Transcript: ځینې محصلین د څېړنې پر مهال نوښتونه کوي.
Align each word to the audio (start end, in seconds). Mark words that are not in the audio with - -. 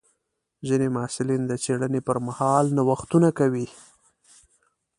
ځینې 0.67 0.87
محصلین 0.95 1.41
د 1.47 1.51
څېړنې 1.63 2.01
پر 2.07 2.17
مهال 2.27 2.65
نوښتونه 2.77 3.29
کوي. 3.39 3.67